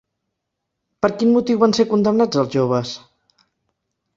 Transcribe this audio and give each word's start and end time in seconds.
Per 1.05 1.09
quin 1.19 1.31
motiu 1.35 1.61
van 1.65 1.75
ser 1.81 1.87
condemnats 1.91 2.41
els 2.45 2.51
joves? 2.57 2.95